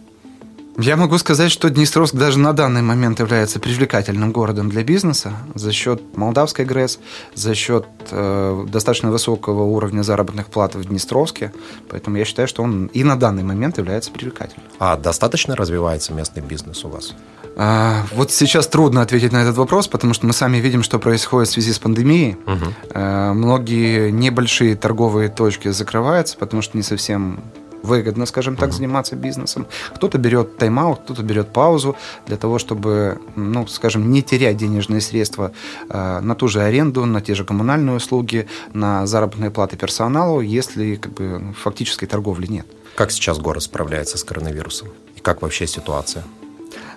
Я 0.78 0.98
могу 0.98 1.18
сказать, 1.18 1.52
что 1.52 1.70
Днестровск 1.70 2.16
даже 2.16 2.38
на 2.38 2.52
данный 2.52 2.82
момент 2.82 3.20
является 3.20 3.60
привлекательным 3.60 4.34
городом 4.34 4.70
для 4.70 4.84
бизнеса 4.84 5.34
за 5.54 5.72
счет 5.72 6.02
молдавской 6.18 6.66
ГРЭС, 6.66 7.00
за 7.34 7.56
счет 7.56 7.86
э, 8.12 8.66
достаточно 8.68 9.10
высокого 9.10 9.64
уровня 9.64 10.02
заработных 10.02 10.48
плат 10.48 10.76
в 10.76 10.84
Днестровске. 10.84 11.54
Поэтому 11.90 12.18
я 12.18 12.26
считаю, 12.26 12.50
что 12.50 12.62
он 12.62 12.88
и 12.88 13.06
на 13.06 13.16
данный 13.16 13.44
момент 13.44 13.78
является 13.78 14.12
привлекательным. 14.12 14.68
А 14.78 14.98
достаточно 14.98 15.56
развивается 15.56 16.14
местный 16.14 16.42
бизнес 16.42 16.84
у 16.84 16.90
вас? 16.90 17.16
А, 17.56 18.06
вот 18.12 18.32
сейчас 18.32 18.68
трудно 18.68 19.02
ответить 19.02 19.32
на 19.32 19.38
этот 19.38 19.56
вопрос, 19.56 19.88
потому 19.88 20.14
что 20.14 20.26
мы 20.26 20.34
сами 20.34 20.58
видим, 20.58 20.84
что 20.84 21.00
происходит 21.00 21.48
в 21.50 21.54
связи 21.54 21.72
с 21.72 21.80
пандемией. 21.80 22.34
Угу. 22.46 22.66
А, 22.96 23.34
многие 23.34 24.12
небольшие 24.12 24.76
торговые 24.76 25.30
точки 25.30 25.70
закрываются, 25.70 26.38
потому 26.38 26.62
что 26.62 26.76
не 26.76 26.84
совсем 26.84 27.40
выгодно, 27.86 28.26
скажем 28.26 28.56
так, 28.56 28.74
заниматься 28.74 29.16
бизнесом. 29.16 29.68
Кто-то 29.96 30.18
берет 30.18 30.58
тайм-аут, 30.58 31.00
кто-то 31.04 31.24
берет 31.24 31.54
паузу 31.54 31.96
для 32.28 32.38
того, 32.38 32.60
чтобы, 32.60 33.20
ну, 33.36 33.68
скажем, 33.68 34.12
не 34.12 34.22
терять 34.22 34.58
денежные 34.58 35.02
средства 35.02 35.52
э, 35.90 36.20
на 36.20 36.36
ту 36.36 36.48
же 36.48 36.62
аренду, 36.62 37.06
на 37.06 37.22
те 37.22 37.36
же 37.36 37.46
коммунальные 37.46 37.96
услуги, 37.96 38.48
на 38.74 39.06
заработные 39.06 39.52
платы 39.52 39.78
персоналу, 39.78 40.42
если 40.42 40.96
как 40.96 41.14
бы 41.14 41.54
фактической 41.58 42.08
торговли 42.08 42.48
нет. 42.48 42.66
Как 42.96 43.12
сейчас 43.12 43.40
город 43.40 43.64
справляется 43.64 44.18
с 44.18 44.24
коронавирусом? 44.24 44.90
И 45.16 45.20
как 45.20 45.42
вообще 45.42 45.68
ситуация? 45.68 46.24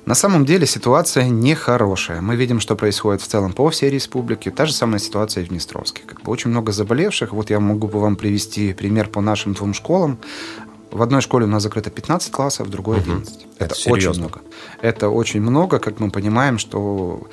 На 0.08 0.14
самом 0.14 0.46
деле 0.46 0.66
ситуация 0.66 1.28
нехорошая. 1.28 2.22
Мы 2.22 2.34
видим, 2.34 2.60
что 2.60 2.76
происходит 2.76 3.20
в 3.20 3.26
целом 3.26 3.52
по 3.52 3.68
всей 3.68 3.90
республике. 3.90 4.50
Та 4.50 4.64
же 4.64 4.72
самая 4.72 5.00
ситуация 5.00 5.42
и 5.42 5.44
в 5.44 5.50
Днестровске. 5.50 6.02
Как 6.06 6.22
бы 6.22 6.32
очень 6.32 6.50
много 6.50 6.72
заболевших. 6.72 7.34
Вот 7.34 7.50
я 7.50 7.60
могу 7.60 7.88
бы 7.88 8.00
вам 8.00 8.16
привести 8.16 8.72
пример 8.72 9.08
по 9.08 9.20
нашим 9.20 9.52
двум 9.52 9.74
школам. 9.74 10.18
В 10.90 11.02
одной 11.02 11.20
школе 11.20 11.44
у 11.44 11.48
нас 11.48 11.62
закрыто 11.62 11.90
15 11.90 12.32
классов, 12.32 12.66
в 12.66 12.70
другой 12.70 12.98
11. 12.98 13.34
Угу. 13.34 13.42
Это, 13.58 13.74
это 13.74 13.90
очень 13.90 14.10
много. 14.10 14.40
Это 14.80 15.08
очень 15.08 15.40
много, 15.40 15.78
как 15.78 16.00
мы 16.00 16.10
понимаем, 16.10 16.58
что 16.58 17.28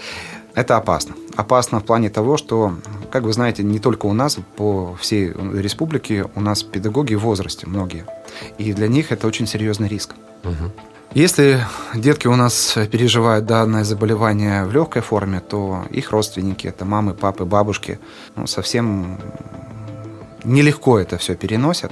это 0.54 0.78
опасно. 0.78 1.16
Опасно 1.36 1.80
в 1.80 1.86
плане 1.86 2.10
того, 2.10 2.38
что, 2.38 2.76
как 3.12 3.24
вы 3.24 3.34
знаете, 3.34 3.64
не 3.64 3.80
только 3.80 4.06
у 4.06 4.14
нас, 4.14 4.38
по 4.56 4.96
всей 5.00 5.30
республике 5.30 6.26
у 6.36 6.42
нас 6.42 6.64
педагоги 6.64 7.16
в 7.16 7.22
возрасте 7.22 7.68
многие. 7.68 8.06
И 8.58 8.74
для 8.74 8.88
них 8.88 9.12
это 9.12 9.28
очень 9.28 9.48
серьезный 9.48 9.88
риск. 9.88 10.16
Угу. 10.44 10.72
Если 11.14 11.66
детки 11.94 12.28
у 12.28 12.36
нас 12.36 12.78
переживают 12.92 13.46
данное 13.46 13.86
заболевание 13.86 14.66
в 14.66 14.74
легкой 14.74 15.02
форме, 15.02 15.40
то 15.40 15.86
их 15.90 16.12
родственники, 16.12 16.68
это 16.68 16.84
мамы, 16.84 17.14
папы, 17.14 17.46
бабушки, 17.46 18.00
ну, 18.36 18.48
совсем 18.48 19.18
нелегко 20.44 21.00
это 21.00 21.18
все 21.18 21.36
переносят. 21.36 21.92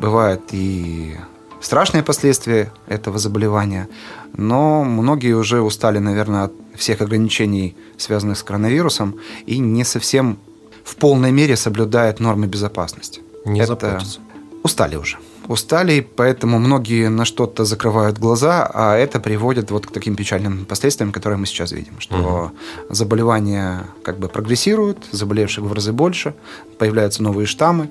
Бывают 0.00 0.42
и 0.52 1.16
страшные 1.60 2.02
последствия 2.02 2.72
этого 2.86 3.18
заболевания, 3.18 3.88
но 4.36 4.84
многие 4.84 5.32
уже 5.32 5.60
устали, 5.62 5.98
наверное, 5.98 6.44
от 6.44 6.52
всех 6.76 7.00
ограничений, 7.00 7.76
связанных 7.96 8.38
с 8.38 8.42
коронавирусом, 8.42 9.16
и 9.46 9.58
не 9.58 9.84
совсем 9.84 10.38
в 10.84 10.96
полной 10.96 11.32
мере 11.32 11.56
соблюдают 11.56 12.20
нормы 12.20 12.46
безопасности. 12.46 13.22
Не 13.44 13.60
Это... 13.60 13.68
заботятся. 13.68 14.20
Устали 14.62 14.96
уже. 14.96 15.18
Устали, 15.46 16.00
поэтому 16.00 16.58
многие 16.58 17.10
на 17.10 17.26
что-то 17.26 17.66
закрывают 17.66 18.18
глаза, 18.18 18.70
а 18.72 18.96
это 18.96 19.20
приводит 19.20 19.70
вот 19.70 19.86
к 19.86 19.90
таким 19.90 20.16
печальным 20.16 20.64
последствиям, 20.64 21.12
которые 21.12 21.38
мы 21.38 21.44
сейчас 21.44 21.72
видим, 21.72 22.00
что 22.00 22.16
угу. 22.16 22.50
заболевания 22.88 23.84
как 24.02 24.18
бы 24.18 24.28
прогрессируют, 24.28 25.04
заболевших 25.10 25.64
в 25.64 25.72
разы 25.72 25.92
больше, 25.92 26.34
появляются 26.78 27.22
новые 27.22 27.46
штаммы, 27.46 27.90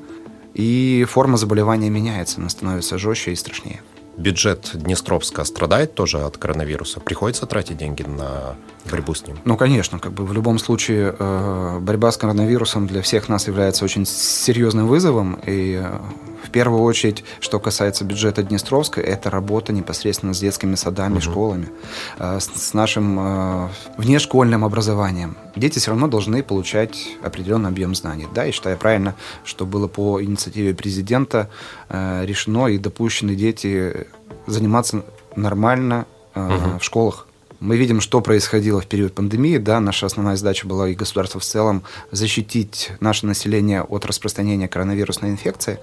и 0.54 1.06
форма 1.10 1.38
заболевания 1.38 1.90
меняется, 1.90 2.40
она 2.40 2.50
становится 2.50 2.98
жестче 2.98 3.32
и 3.32 3.36
страшнее. 3.36 3.82
Бюджет 4.18 4.72
Днестровска 4.74 5.44
страдает 5.44 5.96
тоже 5.96 6.20
от 6.20 6.38
коронавируса? 6.38 7.00
Приходится 7.00 7.46
тратить 7.46 7.78
деньги 7.78 8.04
на 8.04 8.56
борьбу 8.90 9.14
с 9.16 9.26
ним? 9.26 9.40
Ну, 9.44 9.58
конечно. 9.58 9.98
Как 10.00 10.14
бы 10.14 10.26
в 10.26 10.34
любом 10.34 10.60
случае 10.60 11.16
э, 11.18 11.80
борьба 11.80 12.12
с 12.12 12.18
коронавирусом 12.18 12.86
для 12.86 13.02
всех 13.02 13.28
нас 13.28 13.48
является 13.48 13.84
очень 13.84 14.06
серьезным 14.06 14.88
вызовом. 14.88 15.40
И 15.46 15.82
э, 15.84 16.00
в 16.44 16.50
первую 16.52 16.84
очередь, 16.84 17.24
что 17.40 17.60
касается 17.60 18.04
бюджета 18.04 18.44
Днестровска, 18.44 19.02
это 19.02 19.30
работа 19.32 19.74
непосредственно 19.74 20.34
с 20.34 20.40
детскими 20.40 20.76
садами, 20.76 21.16
угу. 21.16 21.22
школами, 21.22 21.70
э, 22.20 22.40
с, 22.40 22.46
с 22.46 22.74
нашим 22.74 23.18
э, 23.20 23.70
внешкольным 23.98 24.64
образованием. 24.64 25.38
Дети 25.56 25.80
все 25.80 25.92
равно 25.92 26.08
должны 26.08 26.44
получать 26.44 27.08
определенный 27.24 27.70
объем 27.70 27.96
знаний. 27.96 28.28
Да, 28.34 28.46
и 28.46 28.52
считаю 28.52 28.78
правильно, 28.78 29.16
что 29.44 29.66
было 29.66 29.88
по 29.88 30.22
инициативе 30.22 30.76
президента 30.76 31.50
э, 31.90 32.26
решено 32.26 32.68
и 32.68 32.78
допущены 32.78 33.36
дети 33.36 34.03
заниматься 34.48 35.04
нормально 35.36 36.06
угу. 36.36 36.80
в 36.80 36.84
школах. 36.84 37.28
Мы 37.60 37.78
видим, 37.78 38.02
что 38.02 38.20
происходило 38.20 38.82
в 38.82 38.88
период 38.88 39.14
пандемии. 39.14 39.58
Да, 39.58 39.80
наша 39.80 40.06
основная 40.06 40.36
задача 40.36 40.68
была 40.68 40.90
и 40.90 40.96
государства 40.96 41.40
в 41.40 41.46
целом 41.46 41.84
защитить 42.12 42.92
наше 43.00 43.26
население 43.26 43.84
от 43.84 44.06
распространения 44.06 44.68
коронавирусной 44.68 45.30
инфекции. 45.30 45.80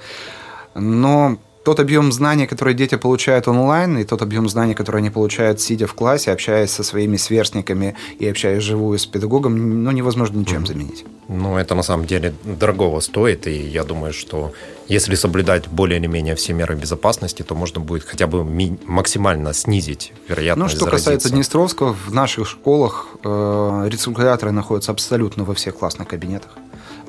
Но 0.75 1.39
тот 1.65 1.79
объем 1.81 2.13
знаний, 2.13 2.47
который 2.47 2.75
дети 2.75 2.97
получают 2.97 3.49
онлайн, 3.49 3.99
и 3.99 4.05
тот 4.05 4.23
объем 4.23 4.49
знаний, 4.49 4.75
который 4.75 4.99
они 4.99 5.11
получают, 5.11 5.61
сидя 5.61 5.87
в 5.87 5.95
классе, 5.95 6.33
общаясь 6.33 6.71
со 6.71 6.83
своими 6.83 7.17
сверстниками 7.17 7.97
и 8.19 8.27
общаясь 8.27 8.63
живую 8.63 8.99
с 8.99 9.07
педагогом, 9.07 9.85
ну, 9.85 9.91
невозможно 9.91 10.39
ничем 10.39 10.67
заменить. 10.67 11.05
Ну, 11.29 11.59
это 11.59 11.75
на 11.75 11.83
самом 11.83 12.07
деле 12.07 12.33
дорогого 12.45 13.01
стоит, 13.01 13.47
и 13.47 13.53
я 13.53 13.85
думаю, 13.85 14.13
что 14.13 14.53
если 14.89 15.15
соблюдать 15.15 15.69
более 15.69 16.01
или 16.01 16.07
менее 16.09 16.35
все 16.35 16.53
меры 16.53 16.75
безопасности, 16.75 17.43
то 17.43 17.55
можно 17.55 17.81
будет 17.81 18.05
хотя 18.05 18.27
бы 18.27 18.45
максимально 18.87 19.53
снизить 19.53 20.13
вероятность 20.29 20.73
Ну, 20.75 20.77
что 20.77 20.85
заразиться. 20.87 21.11
касается 21.11 21.31
Днестровского, 21.31 21.93
в 21.93 22.13
наших 22.13 22.49
школах 22.49 23.07
э, 23.23 23.87
рециркуляторы 23.89 24.51
находятся 24.51 24.93
абсолютно 24.93 25.45
во 25.45 25.55
всех 25.55 25.77
классных 25.77 26.09
кабинетах. 26.09 26.57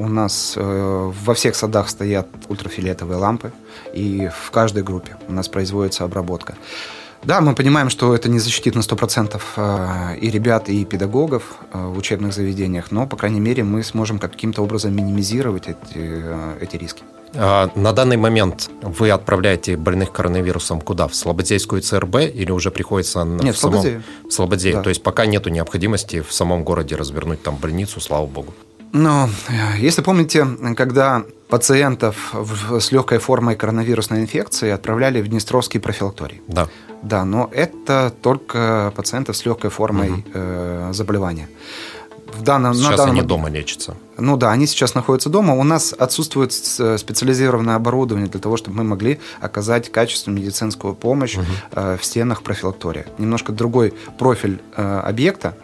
У 0.02 0.08
нас 0.08 0.56
э, 0.58 1.12
во 1.26 1.34
всех 1.34 1.56
садах 1.56 1.88
стоят 1.88 2.28
ультрафиолетовые 2.50 3.18
лампы, 3.18 3.52
и 3.94 4.30
в 4.34 4.50
каждой 4.50 4.82
группе 4.82 5.16
у 5.28 5.32
нас 5.32 5.48
производится 5.48 6.04
обработка. 6.06 6.56
Да, 7.24 7.40
мы 7.40 7.54
понимаем, 7.54 7.92
что 7.92 8.16
это 8.16 8.30
не 8.30 8.40
защитит 8.40 8.74
на 8.74 8.80
100% 8.80 9.40
э, 9.58 10.18
и 10.18 10.32
ребят, 10.32 10.70
и 10.70 10.86
педагогов 10.86 11.44
э, 11.72 11.86
в 11.86 12.00
учебных 12.00 12.34
заведениях, 12.34 12.90
но, 12.90 13.06
по 13.06 13.16
крайней 13.16 13.40
мере, 13.40 13.64
мы 13.64 13.84
сможем 13.84 14.18
каким-то 14.18 14.64
образом 14.64 14.96
минимизировать 14.96 15.68
эти, 15.68 15.78
э, 15.96 16.58
эти 16.62 16.78
риски. 16.78 17.04
А 17.36 17.70
на 17.76 17.94
данный 17.94 18.18
момент 18.18 18.72
вы 18.82 19.12
отправляете 19.12 19.78
больных 19.78 20.12
коронавирусом 20.12 20.82
куда? 20.82 21.08
В 21.08 21.14
Слободейскую 21.14 21.84
ЦРБ 21.84 22.16
или 22.34 22.52
уже 22.52 22.72
приходится 22.72 23.24
Нет, 23.24 23.54
в, 23.54 23.58
в 23.58 23.62
Слободею. 23.62 24.04
В 24.28 24.32
Слободею. 24.32 24.76
Да. 24.78 24.82
То 24.82 24.90
есть 24.90 25.04
пока 25.04 25.28
нету 25.28 25.52
необходимости 25.52 26.22
в 26.22 26.34
самом 26.34 26.64
городе 26.64 26.96
развернуть 26.96 27.44
там 27.44 27.56
больницу, 27.56 28.02
слава 28.02 28.26
богу. 28.26 28.56
Но 28.94 29.30
если 29.78 30.02
помните, 30.02 30.46
когда 30.76 31.24
пациентов 31.50 32.34
с 32.80 32.92
легкой 32.92 33.20
формой 33.20 33.56
коронавирусной 33.56 34.22
инфекции 34.22 34.70
отправляли 34.70 35.22
в 35.22 35.28
Днестровский 35.28 35.80
профилакторий. 35.80 36.42
Да. 36.48 36.68
Да, 37.04 37.26
но 37.26 37.50
это 37.52 38.14
только 38.22 38.94
пациентов 38.96 39.36
с 39.36 39.46
легкой 39.46 39.70
формой 39.70 40.12
угу. 40.12 40.24
э, 40.34 40.90
заболевания. 40.94 41.50
В 42.34 42.44
данном, 42.44 42.74
сейчас 42.74 42.92
на 42.92 42.98
данном... 42.98 43.18
они 43.18 43.28
дома 43.28 43.50
лечатся. 43.50 43.96
Ну 44.18 44.38
да, 44.38 44.52
они 44.52 44.66
сейчас 44.66 44.96
находятся 44.96 45.30
дома. 45.30 45.54
У 45.54 45.64
нас 45.64 45.94
отсутствует 45.98 46.54
специализированное 46.54 47.76
оборудование 47.76 48.30
для 48.30 48.40
того, 48.40 48.56
чтобы 48.56 48.78
мы 48.78 48.84
могли 48.84 49.20
оказать 49.42 49.92
качественную 49.92 50.42
медицинскую 50.42 50.94
помощь 50.94 51.36
угу. 51.36 51.46
э, 51.74 51.98
в 52.00 52.06
стенах 52.06 52.44
профилактория. 52.44 53.08
Немножко 53.18 53.52
другой 53.52 53.94
профиль 54.18 54.62
э, 54.78 55.00
объекта, 55.00 55.58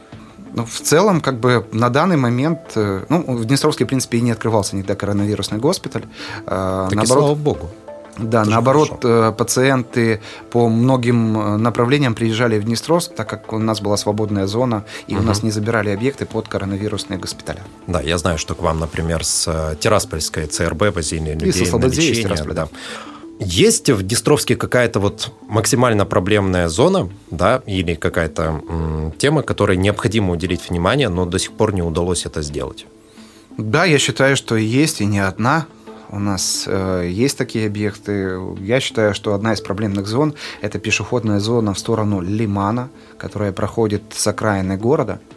ну, 0.58 0.66
в 0.66 0.80
целом, 0.82 1.22
как 1.22 1.40
бы 1.40 1.68
на 1.72 1.90
данный 1.90 2.18
момент, 2.18 2.60
э, 2.76 3.06
ну, 3.10 3.22
в 3.38 3.46
Днестровске, 3.46 3.86
в 3.86 3.88
принципе, 3.88 4.18
и 4.18 4.22
не 4.22 4.32
открывался 4.32 4.76
никогда 4.76 4.96
коронавирусный 4.96 5.60
госпиталь. 5.60 6.06
А, 6.48 6.88
так 6.88 6.96
наоборот, 6.96 7.04
и 7.04 7.28
слава 7.28 7.36
богу. 7.36 7.70
Да, 8.18 8.42
Это 8.42 8.50
наоборот, 8.50 8.90
хорошо. 8.90 9.30
Э, 9.30 9.32
пациенты 9.34 10.20
по 10.50 10.68
многим 10.68 11.38
э, 11.38 11.58
направлениям 11.58 12.16
приезжали 12.16 12.58
в 12.58 12.64
Днестровск, 12.64 13.14
так 13.14 13.30
как 13.30 13.54
у 13.54 13.60
нас 13.60 13.82
была 13.82 13.98
свободная 13.98 14.48
зона, 14.48 14.84
и 15.06 15.14
угу. 15.14 15.22
у 15.22 15.26
нас 15.28 15.44
не 15.44 15.52
забирали 15.52 15.92
объекты 15.92 16.26
под 16.26 16.48
коронавирусные 16.48 17.20
госпиталя. 17.20 17.62
Да, 17.86 18.02
я 18.02 18.18
знаю, 18.18 18.40
что 18.40 18.56
к 18.56 18.64
вам, 18.64 18.80
например, 18.80 19.24
с 19.24 19.78
Тираспольской 19.80 20.48
ЦРБ 20.48 20.96
возили 20.96 21.34
людей 21.34 21.68
и 21.68 21.72
на 21.72 21.86
лечение. 21.86 22.54
Да. 22.56 22.68
Есть 23.39 23.89
в 23.89 24.01
Днестровске 24.01 24.56
какая-то 24.56 25.00
вот 25.00 25.32
максимально 25.48 26.06
проблемная 26.06 26.70
зона, 26.70 27.10
да, 27.29 27.62
или 27.67 27.94
какая-то 27.94 28.62
м, 28.67 29.13
тема, 29.17 29.44
которой 29.44 29.77
необходимо 29.77 30.34
уделить 30.34 30.70
внимание, 30.70 31.10
но 31.10 31.25
до 31.25 31.38
сих 31.38 31.51
пор 31.51 31.74
не 31.74 31.84
удалось 31.84 32.25
это 32.25 32.41
сделать? 32.41 32.88
Да, 33.58 33.86
я 33.86 34.00
считаю, 34.00 34.36
что 34.36 34.56
есть 34.56 35.01
и 35.01 35.06
не 35.06 35.20
одна. 35.20 35.67
У 36.10 36.20
нас 36.20 36.63
э, 36.67 37.10
есть 37.12 37.38
такие 37.38 37.67
объекты. 37.67 38.39
Я 38.60 38.79
считаю, 38.79 39.13
что 39.13 39.34
одна 39.34 39.53
из 39.53 39.62
проблемных 39.62 40.08
зон– 40.08 40.34
это 40.62 40.79
пешеходная 40.79 41.39
зона 41.39 41.74
в 41.74 41.79
сторону 41.79 42.22
Лимана, 42.22 42.89
которая 43.17 43.51
проходит 43.51 44.01
с 44.12 44.25
окраины 44.25 44.77
города– 44.77 45.20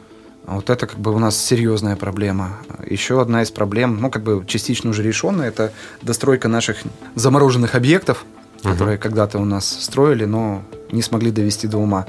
вот 0.47 0.71
это 0.71 0.87
как 0.87 0.99
бы 0.99 1.13
у 1.13 1.19
нас 1.19 1.37
серьезная 1.37 1.97
проблема. 1.97 2.59
Еще 2.87 3.21
одна 3.21 3.43
из 3.43 3.51
проблем, 3.51 3.99
ну 4.01 4.11
как 4.11 4.23
бы 4.23 4.45
частично 4.47 4.91
уже 4.91 5.03
решенная, 5.03 5.49
это 5.49 5.73
достройка 6.03 6.49
наших 6.49 6.79
замороженных 7.15 7.75
объектов. 7.75 8.25
угу. 8.63 8.73
которые 8.73 8.99
когда-то 8.99 9.39
у 9.39 9.45
нас 9.45 9.67
строили, 9.67 10.25
но 10.25 10.63
не 10.93 11.03
смогли 11.03 11.31
довести 11.31 11.67
до 11.67 11.79
ума. 11.79 12.07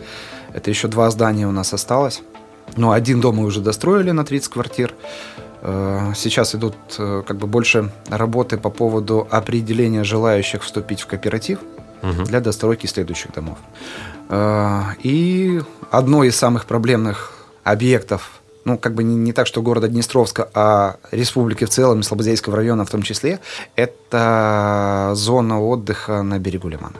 Это 0.53 0.69
еще 0.69 0.87
два 0.87 1.09
здания 1.09 1.47
у 1.47 1.51
нас 1.51 1.73
осталось. 1.73 2.21
Но 2.75 2.91
один 2.91 3.21
дом 3.21 3.37
мы 3.37 3.45
уже 3.45 3.61
достроили 3.61 4.11
на 4.11 4.23
30 4.23 4.51
квартир. 4.51 4.93
Э, 5.61 6.13
сейчас 6.15 6.55
идут 6.55 6.75
э, 6.97 7.23
как 7.25 7.37
бы 7.37 7.47
больше 7.47 7.91
работы 8.09 8.57
по 8.57 8.69
поводу 8.69 9.27
определения 9.29 10.03
желающих 10.03 10.63
вступить 10.63 11.01
в 11.01 11.07
кооператив 11.07 11.59
угу. 12.01 12.23
для 12.23 12.39
достройки 12.39 12.87
следующих 12.87 13.33
домов. 13.33 13.57
Э, 14.29 14.81
и 15.03 15.61
одно 15.89 16.23
из 16.23 16.35
самых 16.35 16.65
проблемных 16.65 17.33
объектов, 17.63 18.41
ну, 18.65 18.77
как 18.77 18.93
бы 18.93 19.03
не, 19.03 19.15
не 19.15 19.33
так, 19.33 19.47
что 19.47 19.61
города 19.61 19.87
Днестровска, 19.87 20.49
а 20.53 20.97
республики 21.11 21.65
в 21.65 21.69
целом, 21.69 21.99
и 21.99 22.03
Слободейского 22.03 22.55
района 22.55 22.85
в 22.85 22.89
том 22.89 23.01
числе, 23.01 23.39
это 23.75 25.11
зона 25.15 25.61
отдыха 25.61 26.21
на 26.21 26.39
берегу 26.39 26.69
Лимана. 26.69 26.95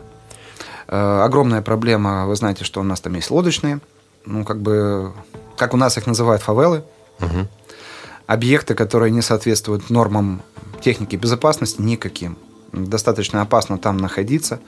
Огромная 0.88 1.62
проблема, 1.62 2.26
вы 2.26 2.36
знаете, 2.36 2.66
что 2.66 2.82
у 2.82 2.84
нас 2.84 3.00
там 3.00 3.14
есть 3.14 3.32
лодочные, 3.32 3.80
ну, 4.26 4.44
как 4.44 4.60
бы, 4.60 5.14
как 5.56 5.74
у 5.74 5.78
нас 5.78 5.98
их 5.98 6.08
называют, 6.08 6.42
фавелы. 6.42 6.84
Угу 7.20 7.48
объекты, 8.32 8.76
которые 8.76 9.12
не 9.12 9.22
соответствуют 9.22 9.90
нормам 9.90 10.42
техники 10.80 11.18
безопасности, 11.18 11.82
никаким. 11.82 12.38
Достаточно 12.74 13.42
опасно 13.42 13.78
там 13.78 13.98
находиться. 13.98 14.60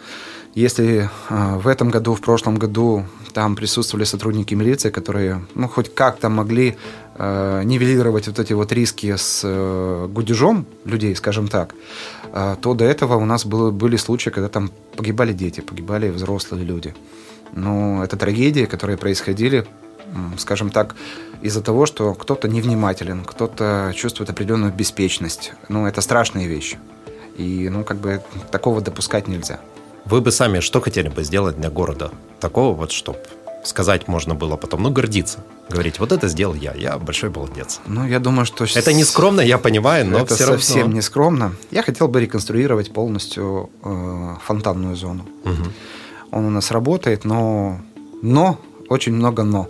Если 0.55 1.09
э, 1.29 1.57
в 1.57 1.67
этом 1.67 1.89
году, 1.89 2.13
в 2.13 2.21
прошлом 2.21 2.57
году 2.57 3.05
там 3.33 3.55
присутствовали 3.55 4.03
сотрудники 4.05 4.53
милиции, 4.53 4.89
которые 4.89 5.45
ну, 5.55 5.67
хоть 5.67 5.93
как-то 5.95 6.29
могли 6.29 6.75
э, 7.15 7.61
нивелировать 7.63 8.27
вот 8.27 8.39
эти 8.39 8.53
вот 8.53 8.71
риски 8.71 9.15
с 9.15 9.41
э, 9.43 10.07
гудежом 10.09 10.65
людей, 10.85 11.15
скажем 11.15 11.47
так, 11.47 11.73
э, 12.33 12.55
то 12.61 12.73
до 12.73 12.85
этого 12.85 13.15
у 13.15 13.25
нас 13.25 13.45
было, 13.45 13.71
были 13.71 13.95
случаи, 13.95 14.29
когда 14.29 14.49
там 14.49 14.69
погибали 14.97 15.33
дети, 15.33 15.61
погибали 15.61 16.09
взрослые 16.09 16.65
люди. 16.65 16.93
Ну, 17.55 18.03
это 18.03 18.17
трагедии, 18.17 18.65
которые 18.65 18.97
происходили 18.97 19.65
скажем 20.37 20.69
так, 20.69 20.95
из-за 21.41 21.61
того, 21.61 21.85
что 21.85 22.13
кто-то 22.13 22.47
невнимателен, 22.47 23.23
кто-то 23.25 23.91
чувствует 23.95 24.29
определенную 24.29 24.71
беспечность. 24.71 25.53
Ну, 25.69 25.87
это 25.87 26.01
страшные 26.01 26.47
вещи. 26.47 26.77
И, 27.37 27.69
ну, 27.69 27.83
как 27.83 27.97
бы 27.97 28.21
такого 28.51 28.81
допускать 28.81 29.27
нельзя. 29.27 29.59
Вы 30.05 30.21
бы 30.21 30.31
сами 30.31 30.59
что 30.59 30.81
хотели 30.81 31.09
бы 31.09 31.23
сделать 31.23 31.59
для 31.59 31.69
города? 31.69 32.11
Такого 32.39 32.75
вот, 32.75 32.91
чтобы 32.91 33.19
сказать 33.63 34.07
можно 34.07 34.35
было 34.35 34.57
потом, 34.57 34.83
ну, 34.83 34.91
гордиться. 34.91 35.39
Говорить, 35.69 35.99
вот 35.99 36.11
это 36.11 36.27
сделал 36.27 36.53
я, 36.53 36.73
я 36.73 36.97
большой 36.97 37.29
молодец. 37.29 37.79
Ну, 37.87 38.05
я 38.05 38.19
думаю, 38.19 38.45
что... 38.45 38.65
Это 38.65 38.93
не 38.93 39.05
скромно, 39.05 39.41
я 39.41 39.57
понимаю, 39.57 40.05
но 40.05 40.19
это 40.19 40.35
все 40.35 40.45
совсем 40.45 40.81
равно... 40.81 40.95
не 40.95 41.01
скромно. 41.01 41.55
Я 41.71 41.83
хотел 41.83 42.07
бы 42.07 42.19
реконструировать 42.19 42.91
полностью 42.93 43.69
э, 43.83 44.35
фонтанную 44.45 44.95
зону. 44.95 45.25
Угу. 45.45 45.63
Он 46.31 46.45
у 46.45 46.49
нас 46.49 46.71
работает, 46.71 47.23
но... 47.25 47.79
Но, 48.21 48.59
очень 48.89 49.13
много 49.13 49.43
но 49.43 49.69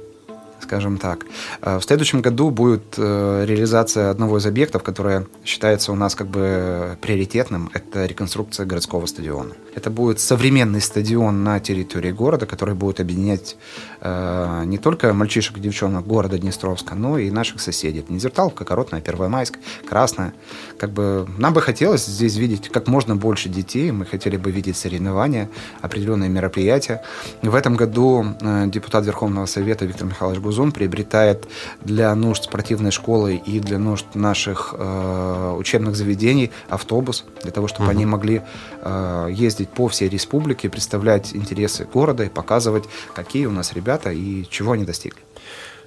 скажем 0.64 0.98
так. 0.98 1.26
Э, 1.62 1.78
в 1.78 1.84
следующем 1.84 2.22
году 2.22 2.50
будет 2.50 2.96
э, 2.98 3.46
реализация 3.46 4.10
одного 4.10 4.38
из 4.38 4.46
объектов, 4.46 4.82
которое 4.82 5.28
считается 5.46 5.92
у 5.92 5.96
нас 5.96 6.16
как 6.16 6.28
бы 6.28 6.98
приоритетным. 7.02 7.70
Это 7.74 8.06
реконструкция 8.06 8.66
городского 8.66 9.06
стадиона. 9.06 9.54
Это 9.76 9.90
будет 9.90 10.20
современный 10.20 10.82
стадион 10.82 11.44
на 11.44 11.60
территории 11.60 12.12
города, 12.12 12.46
который 12.46 12.76
будет 12.76 13.00
объединять 13.00 13.58
э, 14.02 14.64
не 14.66 14.78
только 14.78 15.14
мальчишек 15.14 15.58
и 15.58 15.62
девчонок 15.62 16.08
города 16.08 16.38
Днестровска, 16.38 16.96
но 16.96 17.18
и 17.18 17.30
наших 17.30 17.62
соседей. 17.62 18.00
Это 18.00 18.14
Незерталовка, 18.14 18.66
Коротная, 18.66 19.02
Первомайск, 19.02 19.58
Красная. 19.88 20.34
Как 20.80 20.92
бы 20.92 21.28
нам 21.38 21.54
бы 21.54 21.62
хотелось 21.62 22.06
здесь 22.06 22.36
видеть 22.38 22.70
как 22.70 22.88
можно 22.88 23.16
больше 23.16 23.50
детей. 23.50 23.92
Мы 23.92 24.06
хотели 24.06 24.38
бы 24.38 24.52
видеть 24.52 24.78
соревнования, 24.78 25.50
определенные 25.82 26.30
мероприятия. 26.30 27.04
В 27.42 27.56
этом 27.56 27.76
году 27.76 28.26
депутат 28.68 29.06
Верховного 29.06 29.46
Совета 29.46 29.86
Виктор 29.86 30.08
Михайлович 30.08 30.40
Гузов 30.40 30.53
Зум 30.54 30.72
приобретает 30.72 31.48
для 31.82 32.14
нужд 32.16 32.46
спортивной 32.46 32.92
школы 32.92 33.36
и 33.36 33.60
для 33.60 33.80
нужд 33.80 34.06
наших 34.14 34.74
э, 34.78 35.56
учебных 35.58 35.96
заведений 35.96 36.52
автобус, 36.70 37.26
для 37.42 37.52
того, 37.52 37.68
чтобы 37.68 37.86
угу. 37.86 37.92
они 37.92 38.06
могли 38.06 38.42
э, 38.82 39.28
ездить 39.32 39.70
по 39.70 39.88
всей 39.88 40.10
республике, 40.10 40.70
представлять 40.70 41.36
интересы 41.36 41.86
города 41.86 42.24
и 42.24 42.30
показывать, 42.30 42.86
какие 43.14 43.46
у 43.46 43.52
нас 43.52 43.74
ребята 43.74 44.12
и 44.12 44.46
чего 44.50 44.74
они 44.74 44.86
достигли. 44.86 45.22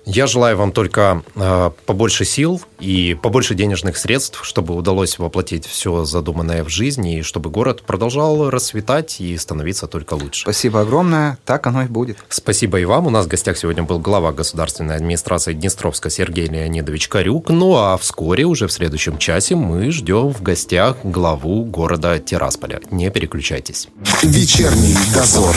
Я 0.06 0.28
желаю 0.28 0.56
вам 0.56 0.70
только 0.70 1.24
э, 1.34 1.70
побольше 1.84 2.24
сил 2.24 2.62
и 2.78 3.18
побольше 3.20 3.56
денежных 3.56 3.96
средств, 3.96 4.44
чтобы 4.44 4.74
удалось 4.76 5.18
воплотить 5.18 5.66
все 5.66 6.04
задуманное 6.04 6.62
в 6.62 6.68
жизни, 6.68 7.18
и 7.18 7.22
чтобы 7.22 7.50
город 7.50 7.82
продолжал 7.82 8.48
расцветать 8.48 9.20
и 9.20 9.36
становиться 9.36 9.88
только 9.88 10.14
лучше. 10.14 10.42
Спасибо 10.42 10.82
огромное. 10.82 11.38
Так 11.44 11.66
оно 11.66 11.82
и 11.82 11.88
будет. 11.88 12.18
Спасибо 12.28 12.78
и 12.78 12.84
вам. 12.84 13.08
У 13.08 13.10
нас 13.10 13.26
в 13.26 13.28
гостях 13.28 13.58
сегодня 13.58 13.82
был 13.82 13.98
глава 13.98 14.30
государственной 14.30 14.94
администрации 14.94 15.54
Днестровска 15.54 16.08
Сергей 16.08 16.46
Леонидович 16.46 17.08
Карюк. 17.08 17.48
Ну 17.48 17.74
а 17.74 17.96
вскоре, 17.96 18.44
уже 18.44 18.68
в 18.68 18.72
следующем 18.72 19.18
часе, 19.18 19.56
мы 19.56 19.90
ждем 19.90 20.32
в 20.32 20.40
гостях 20.40 20.98
главу 21.02 21.64
города 21.64 22.20
Тирасполя. 22.20 22.80
Не 22.92 23.10
переключайтесь. 23.10 23.88
Вечерний 24.22 24.96
дозор. 25.12 25.56